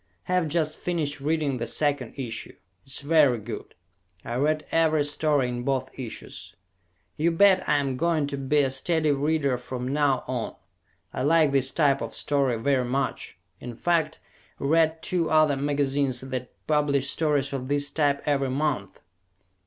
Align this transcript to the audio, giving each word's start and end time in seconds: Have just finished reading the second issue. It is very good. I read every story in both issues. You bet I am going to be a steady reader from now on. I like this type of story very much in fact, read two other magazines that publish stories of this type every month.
Have 0.23 0.47
just 0.47 0.79
finished 0.79 1.19
reading 1.19 1.57
the 1.57 1.67
second 1.67 2.15
issue. 2.17 2.55
It 2.87 2.91
is 2.91 2.99
very 3.01 3.37
good. 3.37 3.75
I 4.25 4.33
read 4.33 4.65
every 4.71 5.03
story 5.03 5.47
in 5.47 5.61
both 5.61 5.91
issues. 5.99 6.55
You 7.17 7.29
bet 7.29 7.69
I 7.69 7.77
am 7.77 7.97
going 7.97 8.25
to 8.25 8.37
be 8.39 8.61
a 8.61 8.71
steady 8.71 9.11
reader 9.11 9.59
from 9.59 9.87
now 9.87 10.23
on. 10.27 10.55
I 11.13 11.21
like 11.21 11.51
this 11.51 11.69
type 11.69 12.01
of 12.01 12.15
story 12.15 12.57
very 12.57 12.83
much 12.85 13.37
in 13.59 13.75
fact, 13.75 14.19
read 14.57 15.03
two 15.03 15.29
other 15.29 15.55
magazines 15.55 16.21
that 16.21 16.51
publish 16.65 17.11
stories 17.11 17.53
of 17.53 17.67
this 17.67 17.91
type 17.91 18.23
every 18.25 18.49
month. 18.49 19.01